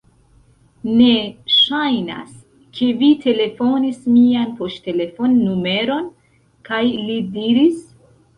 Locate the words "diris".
7.39-7.79